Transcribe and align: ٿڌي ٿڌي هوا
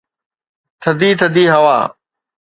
ٿڌي 0.81 1.09
ٿڌي 1.19 1.43
هوا 1.53 1.77